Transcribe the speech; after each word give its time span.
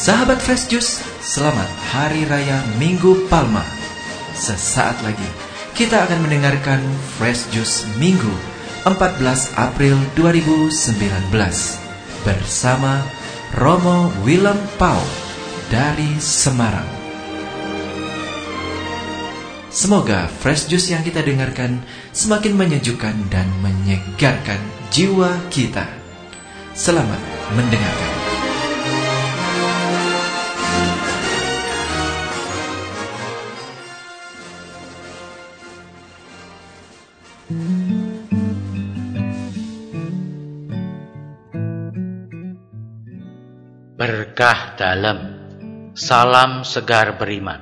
Sahabat 0.00 0.40
Fresh 0.40 0.72
Juice, 0.72 1.04
selamat 1.20 1.68
Hari 1.92 2.24
Raya 2.24 2.64
Minggu 2.80 3.28
Palma. 3.28 3.60
Sesaat 4.32 4.96
lagi 5.04 5.28
kita 5.76 6.08
akan 6.08 6.24
mendengarkan 6.24 6.80
Fresh 7.20 7.52
Juice 7.52 7.84
Minggu 8.00 8.32
14 8.88 9.20
April 9.60 10.00
2019 10.16 10.72
bersama 12.24 13.04
Romo 13.60 14.08
Willem 14.24 14.56
Pau 14.80 15.04
dari 15.68 16.16
Semarang. 16.16 16.88
Semoga 19.68 20.32
Fresh 20.32 20.72
Juice 20.72 20.96
yang 20.96 21.04
kita 21.04 21.20
dengarkan 21.20 21.84
semakin 22.16 22.56
menyejukkan 22.56 23.28
dan 23.28 23.52
menyegarkan 23.60 24.64
jiwa 24.88 25.36
kita. 25.52 25.84
Selamat 26.72 27.20
mendengarkan. 27.52 28.29
Berkah 37.50 37.58
dalam 44.78 45.18
Salam 45.98 46.62
segar 46.62 47.18
beriman 47.18 47.58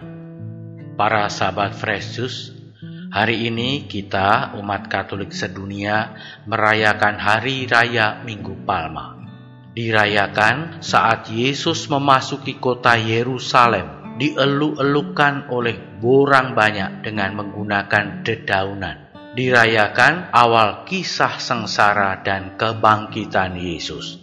Para 0.93 1.33
sahabat 1.33 1.73
Fresh 1.73 2.21
Juice 2.21 2.53
Hari 3.17 3.49
ini 3.49 3.89
kita 3.89 4.61
umat 4.61 4.93
Katolik 4.93 5.33
sedunia 5.33 6.21
merayakan 6.45 7.17
Hari 7.17 7.65
Raya 7.65 8.21
Minggu 8.29 8.61
Palma. 8.69 9.17
Dirayakan 9.73 10.85
saat 10.85 11.33
Yesus 11.33 11.89
memasuki 11.89 12.61
kota 12.61 13.01
Yerusalem, 13.01 14.21
dieluk-elukan 14.21 15.49
oleh 15.49 15.81
borang 15.97 16.53
banyak 16.53 17.01
dengan 17.01 17.41
menggunakan 17.41 18.21
dedaunan. 18.21 19.08
Dirayakan 19.39 20.35
awal 20.35 20.83
kisah 20.83 21.39
sengsara 21.39 22.27
dan 22.27 22.59
kebangkitan 22.59 23.55
Yesus. 23.55 24.19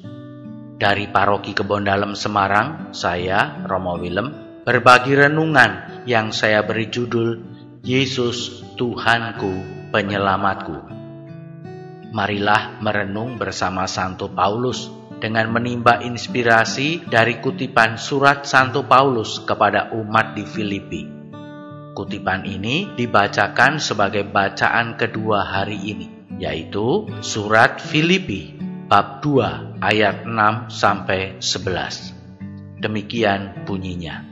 Dari 0.76 1.08
Paroki 1.08 1.56
Kebon 1.56 1.88
Dalem 1.88 2.20
Semarang, 2.20 2.92
saya 2.92 3.64
Romo 3.64 3.96
Willem 3.96 4.60
berbagi 4.68 5.16
renungan 5.16 6.04
yang 6.04 6.36
saya 6.36 6.68
beri 6.68 6.92
judul 6.92 7.40
Yesus 7.80 8.60
Tuhanku 8.76 9.56
Penyelamatku. 9.96 10.84
Marilah 12.12 12.84
merenung 12.84 13.40
bersama 13.40 13.88
Santo 13.88 14.28
Paulus 14.28 14.92
dengan 15.24 15.48
menimba 15.48 16.04
inspirasi 16.04 17.08
dari 17.08 17.40
kutipan 17.40 17.96
surat 17.96 18.44
Santo 18.44 18.84
Paulus 18.84 19.40
kepada 19.48 19.96
umat 19.96 20.36
di 20.36 20.44
Filipi. 20.44 21.15
Kutipan 21.96 22.44
ini 22.44 22.92
dibacakan 22.92 23.80
sebagai 23.80 24.28
bacaan 24.28 25.00
kedua 25.00 25.48
hari 25.48 25.80
ini, 25.80 26.12
yaitu 26.44 27.08
surat 27.24 27.80
Filipi 27.80 28.52
bab 28.92 29.24
2 29.24 29.80
ayat 29.80 30.28
6 30.28 30.68
sampai 30.68 31.40
11. 31.40 32.84
Demikian 32.84 33.64
bunyinya. 33.64 34.28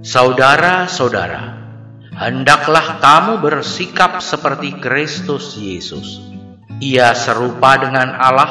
Saudara-saudara, 0.00 1.68
hendaklah 2.16 2.96
kamu 2.96 3.44
bersikap 3.44 4.24
seperti 4.24 4.80
Kristus 4.80 5.60
Yesus. 5.60 6.16
Ia 6.80 7.12
serupa 7.12 7.76
dengan 7.76 8.08
Allah, 8.16 8.50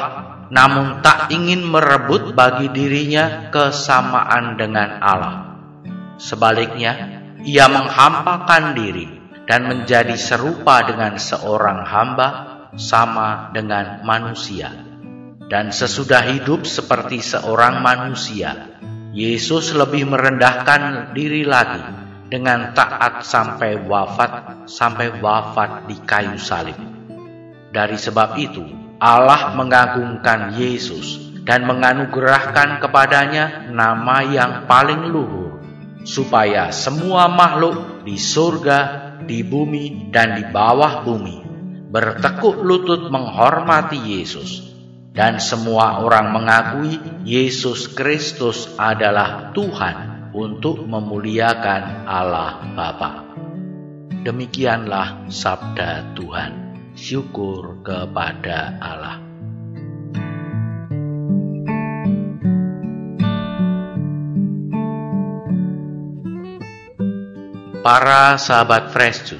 namun 0.54 1.02
tak 1.02 1.34
ingin 1.34 1.66
merebut 1.66 2.30
bagi 2.30 2.70
dirinya 2.70 3.50
kesamaan 3.50 4.54
dengan 4.54 5.02
Allah. 5.02 5.36
Sebaliknya, 6.22 7.21
ia 7.42 7.66
menghampakan 7.66 8.74
diri 8.74 9.06
dan 9.46 9.66
menjadi 9.66 10.14
serupa 10.14 10.86
dengan 10.86 11.18
seorang 11.18 11.82
hamba, 11.82 12.28
sama 12.78 13.52
dengan 13.52 14.00
manusia. 14.06 14.72
Dan 15.52 15.68
sesudah 15.68 16.24
hidup 16.24 16.64
seperti 16.64 17.20
seorang 17.20 17.84
manusia, 17.84 18.72
Yesus 19.12 19.76
lebih 19.76 20.08
merendahkan 20.08 21.12
diri 21.12 21.44
lagi 21.44 21.84
dengan 22.32 22.72
taat 22.72 23.20
sampai 23.28 23.76
wafat, 23.84 24.64
sampai 24.64 25.20
wafat 25.20 25.84
di 25.84 26.00
kayu 26.00 26.40
salib. 26.40 26.78
Dari 27.68 28.00
sebab 28.00 28.40
itu, 28.40 28.64
Allah 28.96 29.52
mengagungkan 29.52 30.56
Yesus 30.56 31.32
dan 31.42 31.66
menganugerahkan 31.66 32.78
kepadanya 32.78 33.68
nama 33.68 34.22
yang 34.24 34.64
paling 34.70 35.10
luhur, 35.10 35.41
supaya 36.02 36.74
semua 36.74 37.30
makhluk 37.30 38.06
di 38.06 38.18
surga, 38.18 38.78
di 39.22 39.46
bumi, 39.46 40.10
dan 40.10 40.38
di 40.38 40.44
bawah 40.50 41.06
bumi 41.06 41.42
bertekuk 41.92 42.64
lutut 42.64 43.12
menghormati 43.12 44.00
Yesus, 44.00 44.64
dan 45.12 45.36
semua 45.36 46.00
orang 46.00 46.32
mengakui 46.32 46.96
Yesus 47.20 47.92
Kristus 47.92 48.72
adalah 48.80 49.52
Tuhan 49.52 50.32
untuk 50.32 50.88
memuliakan 50.88 52.08
Allah 52.08 52.64
Bapa. 52.72 53.12
Demikianlah 54.24 55.28
sabda 55.28 56.16
Tuhan. 56.16 56.52
Syukur 56.92 57.80
kepada 57.80 58.76
Allah. 58.80 59.21
Para 67.82 68.38
sahabat 68.38 68.94
Fresh 68.94 69.34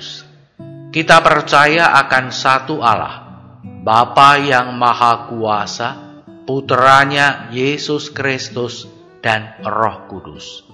kita 0.90 1.22
percaya 1.22 1.94
akan 2.04 2.34
satu 2.34 2.82
Allah, 2.82 3.48
Bapa 3.62 4.34
yang 4.42 4.74
Maha 4.74 5.30
Kuasa, 5.30 5.94
Putranya 6.42 7.54
Yesus 7.54 8.10
Kristus, 8.10 8.90
dan 9.22 9.56
Roh 9.62 10.10
Kudus. 10.10 10.66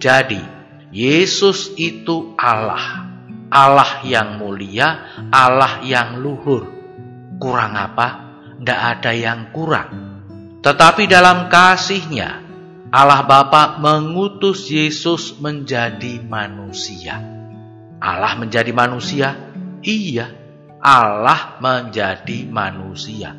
Jadi, 0.00 0.40
Yesus 0.88 1.76
itu 1.76 2.32
Allah. 2.40 3.06
Allah 3.52 4.00
yang 4.02 4.40
mulia, 4.40 5.20
Allah 5.28 5.84
yang 5.84 6.24
luhur. 6.24 6.64
Kurang 7.36 7.76
apa? 7.76 8.08
Tidak 8.56 8.80
ada 8.96 9.12
yang 9.12 9.52
kurang. 9.52 9.92
Tetapi 10.64 11.04
dalam 11.06 11.52
kasihnya, 11.52 12.45
Allah 12.94 13.26
Bapa 13.26 13.82
mengutus 13.82 14.70
Yesus 14.70 15.42
menjadi 15.42 16.22
manusia. 16.22 17.18
Allah 17.98 18.38
menjadi 18.38 18.70
manusia? 18.70 19.34
Iya, 19.82 20.30
Allah 20.78 21.58
menjadi 21.58 22.46
manusia. 22.46 23.34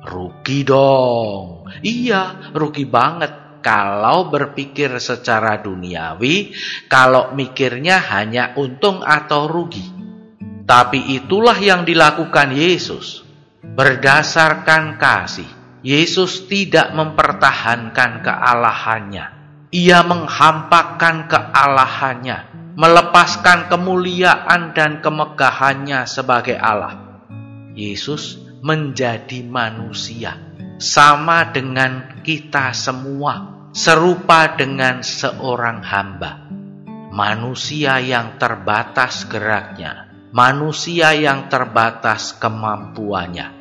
Rugi 0.00 0.64
dong. 0.64 1.68
Iya, 1.84 2.52
rugi 2.56 2.88
banget 2.88 3.60
kalau 3.60 4.32
berpikir 4.32 4.96
secara 4.96 5.60
duniawi, 5.60 6.56
kalau 6.88 7.36
mikirnya 7.36 8.00
hanya 8.00 8.56
untung 8.56 9.04
atau 9.04 9.44
rugi. 9.44 9.84
Tapi 10.64 11.20
itulah 11.20 11.60
yang 11.60 11.84
dilakukan 11.84 12.56
Yesus. 12.56 13.28
Berdasarkan 13.60 14.96
kasih, 14.96 15.59
Yesus 15.80 16.44
tidak 16.44 16.92
mempertahankan 16.92 18.20
kealahannya. 18.20 19.26
Ia 19.72 20.04
menghampakan 20.04 21.24
kealahannya, 21.24 22.38
melepaskan 22.76 23.72
kemuliaan 23.72 24.76
dan 24.76 25.00
kemegahannya 25.00 26.04
sebagai 26.04 26.60
Allah. 26.60 27.24
Yesus 27.72 28.36
menjadi 28.60 29.40
manusia 29.46 30.36
sama 30.76 31.48
dengan 31.48 32.20
kita 32.20 32.76
semua, 32.76 33.68
serupa 33.72 34.52
dengan 34.52 35.00
seorang 35.00 35.80
hamba. 35.80 36.50
Manusia 37.08 38.04
yang 38.04 38.36
terbatas 38.36 39.24
geraknya, 39.28 40.12
manusia 40.32 41.16
yang 41.16 41.48
terbatas 41.48 42.36
kemampuannya. 42.36 43.59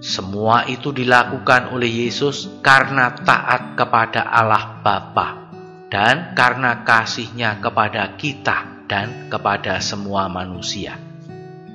Semua 0.00 0.64
itu 0.64 0.96
dilakukan 0.96 1.76
oleh 1.76 2.08
Yesus 2.08 2.48
karena 2.64 3.12
taat 3.20 3.76
kepada 3.76 4.24
Allah 4.32 4.80
Bapa 4.80 5.52
dan 5.92 6.32
karena 6.32 6.80
kasihnya 6.88 7.60
kepada 7.60 8.16
kita 8.16 8.88
dan 8.88 9.28
kepada 9.28 9.76
semua 9.84 10.32
manusia. 10.32 10.96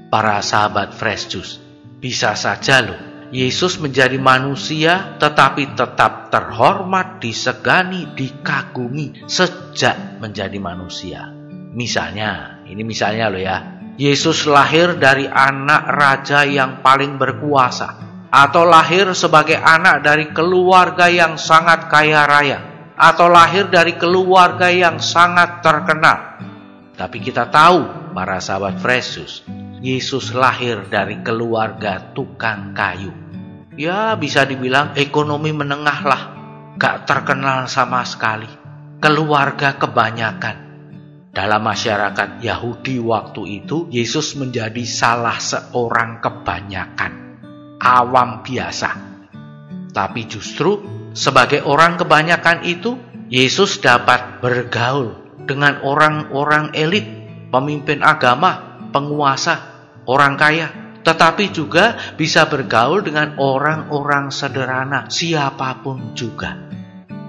Para 0.10 0.42
sahabat 0.42 0.98
Fresh 0.98 1.30
Juice, 1.30 1.62
bisa 2.02 2.34
saja 2.34 2.82
loh 2.82 2.98
Yesus 3.30 3.78
menjadi 3.78 4.18
manusia 4.18 5.22
tetapi 5.22 5.78
tetap 5.78 6.34
terhormat, 6.34 7.22
disegani, 7.22 8.10
dikagumi 8.18 9.30
sejak 9.30 10.18
menjadi 10.18 10.58
manusia. 10.58 11.30
Misalnya, 11.78 12.64
ini 12.66 12.82
misalnya 12.82 13.30
loh 13.30 13.42
ya. 13.42 13.58
Yesus 14.02 14.50
lahir 14.50 14.98
dari 14.98 15.30
anak 15.30 15.84
raja 15.94 16.42
yang 16.44 16.82
paling 16.84 17.16
berkuasa 17.16 18.06
atau 18.36 18.68
lahir 18.68 19.16
sebagai 19.16 19.56
anak 19.56 20.04
dari 20.04 20.28
keluarga 20.36 21.08
yang 21.08 21.40
sangat 21.40 21.88
kaya 21.88 22.28
raya 22.28 22.60
atau 23.00 23.32
lahir 23.32 23.72
dari 23.72 23.96
keluarga 23.96 24.68
yang 24.68 25.00
sangat 25.00 25.64
terkenal. 25.64 26.36
Tapi 27.00 27.24
kita 27.24 27.48
tahu, 27.48 28.12
para 28.12 28.44
sahabat 28.44 28.84
Yesus, 28.84 29.48
Yesus 29.80 30.36
lahir 30.36 30.84
dari 30.92 31.24
keluarga 31.24 32.12
tukang 32.12 32.76
kayu. 32.76 33.12
Ya 33.76 34.16
bisa 34.20 34.44
dibilang 34.44 34.96
ekonomi 34.96 35.52
menengah 35.52 36.00
lah, 36.04 36.22
gak 36.76 37.08
terkenal 37.08 37.68
sama 37.72 38.04
sekali. 38.04 38.48
Keluarga 39.00 39.76
kebanyakan. 39.76 40.64
Dalam 41.36 41.60
masyarakat 41.68 42.40
Yahudi 42.40 42.96
waktu 43.04 43.64
itu, 43.64 43.92
Yesus 43.92 44.40
menjadi 44.40 44.88
salah 44.88 45.36
seorang 45.36 46.24
kebanyakan. 46.24 47.25
Awam 47.86 48.42
biasa. 48.42 48.90
Tapi 49.94 50.26
justru 50.26 50.82
sebagai 51.14 51.62
orang 51.62 52.02
kebanyakan 52.02 52.66
itu, 52.66 52.98
Yesus 53.30 53.78
dapat 53.78 54.42
bergaul 54.42 55.14
dengan 55.46 55.86
orang-orang 55.86 56.74
elit, 56.74 57.06
pemimpin 57.54 58.02
agama, 58.02 58.82
penguasa, 58.90 59.56
orang 60.10 60.34
kaya, 60.34 60.68
tetapi 61.06 61.54
juga 61.54 62.18
bisa 62.18 62.50
bergaul 62.50 63.06
dengan 63.06 63.38
orang-orang 63.38 64.34
sederhana, 64.34 65.06
siapa 65.06 65.86
pun 65.86 66.18
juga. 66.18 66.58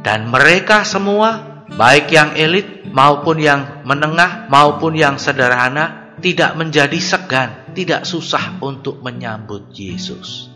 Dan 0.00 0.32
mereka 0.32 0.88
semua, 0.88 1.64
baik 1.68 2.08
yang 2.08 2.32
elit 2.32 2.88
maupun 2.88 3.36
yang 3.36 3.84
menengah 3.84 4.48
maupun 4.48 4.96
yang 4.96 5.20
sederhana, 5.20 6.05
tidak 6.20 6.56
menjadi 6.56 6.96
segan, 6.96 7.76
tidak 7.76 8.08
susah 8.08 8.56
untuk 8.64 9.04
menyambut 9.04 9.72
Yesus. 9.76 10.48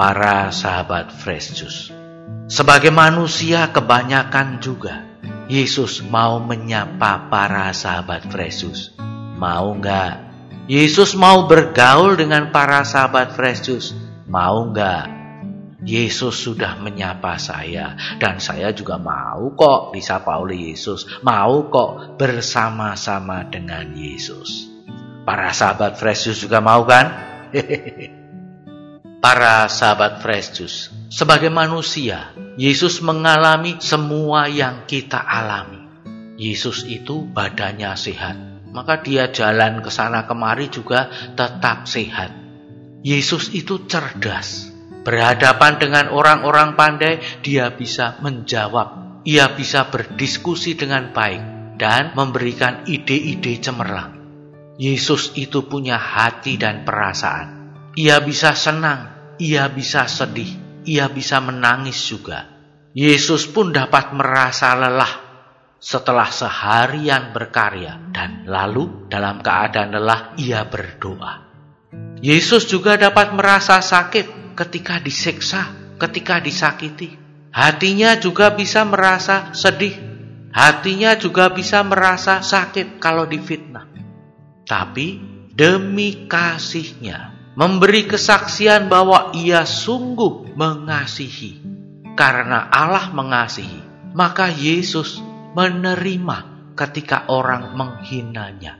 Para 0.00 0.48
sahabat 0.48 1.12
Fresh 1.12 1.60
Juice, 1.60 1.92
sebagai 2.48 2.88
manusia 2.88 3.68
kebanyakan 3.68 4.64
juga, 4.64 5.04
Yesus 5.50 6.00
mau 6.00 6.40
menyapa 6.40 7.28
para 7.28 7.68
sahabat 7.76 8.26
Fresh 8.32 8.64
Juice. 8.64 8.84
Mau 9.36 9.76
nggak? 9.76 10.14
Yesus 10.70 11.18
mau 11.18 11.50
bergaul 11.50 12.14
dengan 12.14 12.54
para 12.54 12.86
sahabat 12.86 13.34
Fresh 13.34 13.60
Juice. 13.66 13.90
Mau 14.30 14.70
nggak? 14.70 15.20
Yesus 15.82 16.38
sudah 16.38 16.78
menyapa 16.78 17.40
saya 17.40 17.98
dan 18.22 18.38
saya 18.38 18.70
juga 18.70 19.00
mau 19.00 19.50
kok 19.58 19.90
disapa 19.90 20.38
oleh 20.38 20.70
Yesus. 20.70 21.08
Mau 21.26 21.66
kok 21.66 22.14
bersama-sama 22.14 23.42
dengan 23.50 23.90
Yesus. 23.96 24.69
Para 25.24 25.52
sahabat 25.52 26.00
Fresh 26.00 26.26
Juice 26.26 26.40
juga 26.48 26.64
mau 26.64 26.82
kan? 26.88 27.06
Para 29.24 29.68
sahabat 29.68 30.24
Fresh 30.24 30.48
Juice, 30.56 30.78
sebagai 31.12 31.52
manusia, 31.52 32.32
Yesus 32.56 33.04
mengalami 33.04 33.76
semua 33.84 34.48
yang 34.48 34.88
kita 34.88 35.20
alami. 35.20 35.84
Yesus 36.40 36.88
itu 36.88 37.28
badannya 37.28 37.92
sehat, 38.00 38.36
maka 38.72 39.04
dia 39.04 39.28
jalan 39.28 39.84
ke 39.84 39.92
sana 39.92 40.24
kemari 40.24 40.72
juga 40.72 41.12
tetap 41.36 41.84
sehat. 41.84 42.32
Yesus 43.04 43.52
itu 43.52 43.84
cerdas, 43.84 44.70
Berhadapan 45.00 45.80
dengan 45.80 46.12
orang-orang 46.12 46.76
pandai, 46.76 47.24
dia 47.40 47.72
bisa 47.72 48.20
menjawab, 48.20 49.20
ia 49.24 49.48
bisa 49.48 49.88
berdiskusi 49.88 50.76
dengan 50.76 51.16
baik, 51.16 51.40
dan 51.80 52.12
memberikan 52.12 52.84
ide-ide 52.84 53.56
cemerlang. 53.64 54.19
Yesus 54.80 55.36
itu 55.36 55.68
punya 55.68 56.00
hati 56.00 56.56
dan 56.56 56.88
perasaan. 56.88 57.76
Ia 58.00 58.16
bisa 58.24 58.56
senang, 58.56 59.36
ia 59.36 59.68
bisa 59.68 60.08
sedih, 60.08 60.80
ia 60.88 61.04
bisa 61.12 61.36
menangis 61.44 62.00
juga. 62.08 62.48
Yesus 62.96 63.44
pun 63.44 63.76
dapat 63.76 64.16
merasa 64.16 64.72
lelah 64.72 65.20
setelah 65.76 66.32
seharian 66.32 67.28
berkarya, 67.36 68.08
dan 68.08 68.48
lalu 68.48 69.04
dalam 69.12 69.44
keadaan 69.44 70.00
lelah 70.00 70.32
ia 70.40 70.64
berdoa. 70.64 71.52
Yesus 72.24 72.64
juga 72.64 72.96
dapat 72.96 73.36
merasa 73.36 73.84
sakit 73.84 74.56
ketika 74.56 74.96
diseksa, 74.96 75.92
ketika 76.00 76.40
disakiti. 76.40 77.20
Hatinya 77.52 78.16
juga 78.16 78.56
bisa 78.56 78.88
merasa 78.88 79.52
sedih. 79.52 79.92
Hatinya 80.56 81.20
juga 81.20 81.52
bisa 81.52 81.84
merasa 81.84 82.40
sakit 82.40 82.96
kalau 82.96 83.28
difitnah. 83.28 83.89
Tapi 84.70 85.18
demi 85.50 86.30
kasihnya 86.30 87.34
memberi 87.58 88.06
kesaksian 88.06 88.86
bahwa 88.86 89.34
ia 89.34 89.66
sungguh 89.66 90.54
mengasihi. 90.54 91.58
Karena 92.14 92.70
Allah 92.70 93.10
mengasihi, 93.10 94.14
maka 94.14 94.46
Yesus 94.46 95.18
menerima 95.58 96.70
ketika 96.78 97.26
orang 97.26 97.74
menghinanya. 97.74 98.78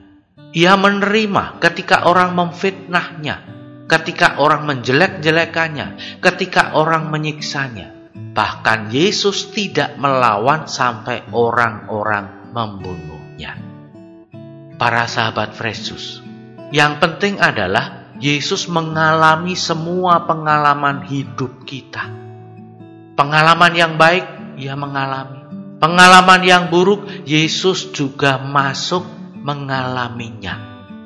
Ia 0.55 0.79
menerima 0.79 1.59
ketika 1.59 2.07
orang 2.07 2.39
memfitnahnya 2.39 3.51
ketika 3.91 4.39
orang 4.39 4.71
menjelek-jelekannya, 4.71 5.99
ketika 6.23 6.79
orang 6.79 7.11
menyiksanya. 7.11 8.15
Bahkan 8.15 8.95
Yesus 8.95 9.51
tidak 9.51 9.99
melawan 9.99 10.71
sampai 10.71 11.27
orang-orang 11.35 12.55
membunuhnya. 12.55 13.70
Para 14.81 15.05
sahabat 15.05 15.53
Yesus, 15.61 16.25
yang 16.73 16.97
penting 17.05 17.37
adalah 17.37 18.17
Yesus 18.17 18.65
mengalami 18.65 19.53
semua 19.53 20.25
pengalaman 20.25 21.05
hidup 21.05 21.69
kita. 21.69 22.09
Pengalaman 23.13 23.77
yang 23.77 24.01
baik, 24.01 24.57
ia 24.57 24.73
mengalami. 24.81 25.45
Pengalaman 25.77 26.41
yang 26.49 26.73
buruk, 26.73 27.05
Yesus 27.29 27.93
juga 27.93 28.41
masuk 28.41 29.05
mengalaminya. 29.45 30.57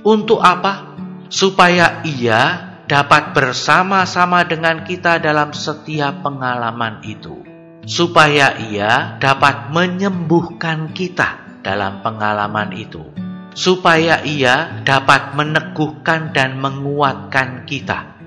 Untuk 0.07 0.39
apa? 0.39 0.95
Supaya 1.27 1.99
ia 2.07 2.75
dapat 2.87 3.35
bersama-sama 3.35 4.47
dengan 4.47 4.87
kita 4.87 5.19
dalam 5.19 5.51
setiap 5.51 6.23
pengalaman 6.23 7.03
itu, 7.03 7.43
supaya 7.91 8.55
Ia 8.55 9.19
dapat 9.19 9.75
menyembuhkan 9.75 10.95
kita 10.95 11.61
dalam 11.65 12.05
pengalaman 12.05 12.77
itu, 12.77 13.24
supaya 13.55 14.21
Ia 14.27 14.83
dapat 14.83 15.39
meneguhkan 15.39 16.35
dan 16.35 16.59
menguatkan 16.59 17.65
kita, 17.65 18.19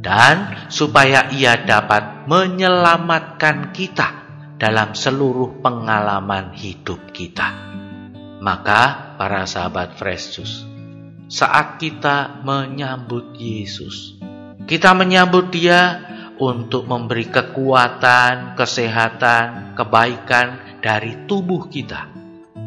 dan 0.00 0.70
supaya 0.70 1.28
Ia 1.34 1.66
dapat 1.66 2.24
menyelamatkan 2.30 3.74
kita 3.74 4.08
dalam 4.56 4.94
seluruh 4.94 5.58
pengalaman 5.60 6.54
hidup 6.54 7.10
kita. 7.10 7.50
Maka, 8.40 9.12
para 9.20 9.44
sahabat 9.44 10.00
Fresh 10.00 10.40
saat 11.30 11.78
kita 11.78 12.42
menyambut 12.42 13.38
Yesus. 13.38 14.18
Kita 14.66 14.98
menyambut 14.98 15.54
Dia 15.54 16.02
untuk 16.40 16.90
memberi 16.90 17.30
kekuatan, 17.30 18.58
kesehatan, 18.58 19.76
kebaikan 19.78 20.80
dari 20.82 21.28
tubuh 21.30 21.70
kita. 21.70 22.10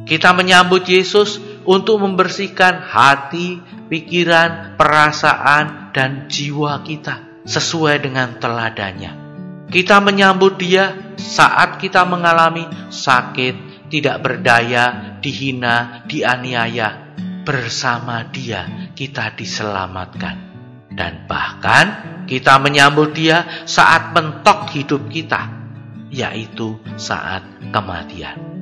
Kita 0.07 0.31
menyambut 0.31 0.87
Yesus 0.87 1.41
untuk 1.63 2.03
membersihkan 2.03 2.83
hati, 2.83 3.59
pikiran, 3.87 4.75
perasaan, 4.75 5.95
dan 5.95 6.27
jiwa 6.27 6.81
kita 6.83 7.45
sesuai 7.45 8.03
dengan 8.03 8.39
teladannya. 8.39 9.23
Kita 9.69 9.99
menyambut 9.99 10.59
Dia 10.61 11.15
saat 11.17 11.81
kita 11.81 12.05
mengalami 12.05 12.67
sakit, 12.93 13.87
tidak 13.89 14.21
berdaya, 14.21 15.17
dihina, 15.17 16.05
dianiaya, 16.05 17.17
bersama 17.43 18.25
Dia 18.29 18.91
kita 18.93 19.33
diselamatkan. 19.33 20.53
Dan 20.93 21.25
bahkan 21.25 21.85
kita 22.29 22.61
menyambut 22.61 23.17
Dia 23.17 23.65
saat 23.65 24.13
mentok 24.13 24.69
hidup 24.77 25.09
kita, 25.09 25.49
yaitu 26.13 26.77
saat 27.01 27.41
kematian. 27.73 28.52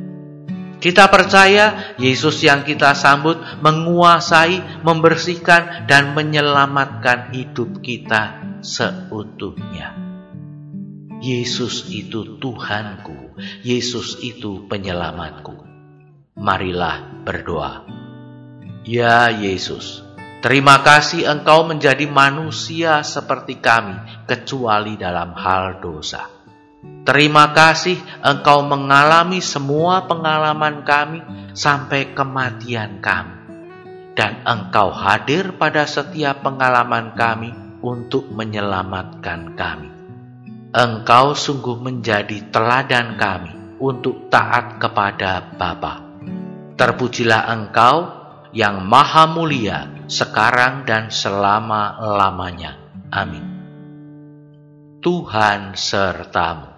Kita 0.82 1.14
percaya 1.14 1.94
Yesus 2.02 2.42
yang 2.42 2.66
kita 2.66 2.98
sambut 2.98 3.38
menguasai, 3.62 4.82
membersihkan, 4.82 5.86
dan 5.86 6.18
menyelamatkan 6.18 7.30
hidup 7.30 7.86
kita 7.86 8.42
seutuhnya. 8.66 9.94
Yesus 11.22 11.86
itu 11.94 12.42
Tuhanku, 12.42 13.38
Yesus 13.62 14.26
itu 14.26 14.66
penyelamatku. 14.66 15.54
Marilah 16.42 17.22
berdoa. 17.22 17.86
Ya 18.82 19.30
Yesus, 19.30 20.02
terima 20.42 20.82
kasih 20.82 21.30
Engkau 21.30 21.70
menjadi 21.70 22.10
manusia 22.10 23.06
seperti 23.06 23.62
kami, 23.62 24.26
kecuali 24.26 24.98
dalam 24.98 25.38
hal 25.38 25.78
dosa. 25.78 26.40
Terima 26.82 27.54
kasih 27.54 27.98
Engkau 28.26 28.66
mengalami 28.66 29.38
semua 29.42 30.06
pengalaman 30.10 30.82
kami 30.82 31.22
sampai 31.54 32.14
kematian 32.18 33.02
kami, 33.02 33.38
dan 34.18 34.42
Engkau 34.46 34.90
hadir 34.90 35.54
pada 35.58 35.86
setiap 35.86 36.42
pengalaman 36.42 37.14
kami 37.14 37.54
untuk 37.86 38.30
menyelamatkan 38.34 39.54
kami. 39.54 39.90
Engkau 40.74 41.38
sungguh 41.38 41.78
menjadi 41.78 42.50
teladan 42.50 43.18
kami 43.18 43.78
untuk 43.82 44.30
taat 44.34 44.82
kepada 44.82 45.54
Bapa. 45.58 46.02
Terpujilah 46.78 47.46
Engkau 47.50 47.98
yang 48.58 48.82
maha 48.86 49.30
mulia 49.30 50.06
sekarang 50.10 50.86
dan 50.86 51.14
selama-lamanya. 51.14 52.78
Amin. 53.14 53.46
Tuhan 55.02 55.74
sertamu 55.74 56.71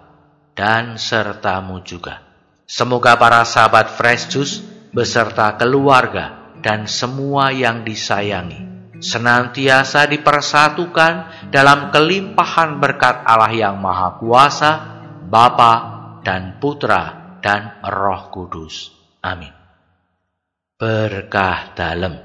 dan 0.54 0.96
sertamu 0.96 1.82
juga. 1.82 2.22
Semoga 2.64 3.18
para 3.20 3.44
sahabat 3.44 3.92
Fresh 3.94 4.32
Juice 4.32 4.54
beserta 4.94 5.54
keluarga 5.60 6.56
dan 6.64 6.88
semua 6.88 7.52
yang 7.52 7.84
disayangi 7.84 8.74
senantiasa 9.04 10.08
dipersatukan 10.08 11.12
dalam 11.52 11.92
kelimpahan 11.92 12.80
berkat 12.80 13.20
Allah 13.28 13.52
yang 13.52 13.76
Maha 13.76 14.16
Kuasa, 14.16 14.72
Bapa 15.28 15.72
dan 16.24 16.56
Putra 16.56 17.36
dan 17.44 17.84
Roh 17.84 18.32
Kudus. 18.32 18.88
Amin. 19.20 19.52
Berkah 20.80 21.76
dalam. 21.76 22.24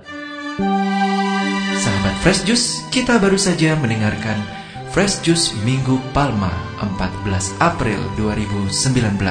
Sahabat 1.80 2.16
Fresh 2.24 2.44
Juice, 2.48 2.84
kita 2.92 3.20
baru 3.20 3.40
saja 3.40 3.76
mendengarkan 3.76 4.59
Fresh 4.90 5.22
Juice 5.22 5.54
Minggu 5.62 6.02
Palma 6.18 6.50
14 6.82 7.62
April 7.62 8.02
2019. 8.18 9.22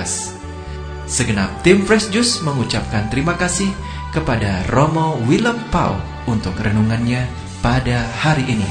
Segenap 1.10 1.50
tim 1.66 1.82
Fresh 1.82 2.14
Juice 2.14 2.38
mengucapkan 2.46 3.10
terima 3.10 3.34
kasih 3.34 3.66
kepada 4.14 4.62
Romo 4.70 5.18
Willem 5.26 5.58
Pau 5.74 5.98
untuk 6.30 6.54
renungannya 6.62 7.26
pada 7.58 8.06
hari 8.22 8.46
ini. 8.46 8.68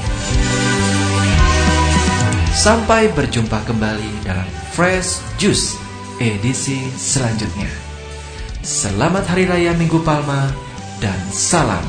Sampai 2.56 3.12
berjumpa 3.12 3.68
kembali 3.68 4.24
dalam 4.24 4.48
Fresh 4.72 5.20
Juice 5.36 5.76
edisi 6.16 6.88
selanjutnya. 6.96 7.68
Selamat 8.64 9.28
Hari 9.28 9.44
Raya 9.44 9.76
Minggu 9.76 10.00
Palma 10.00 10.48
dan 11.04 11.20
salam 11.36 11.84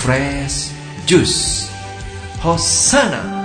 Fresh 0.00 0.72
Juice. 1.04 1.68
Hosana! 2.40 3.37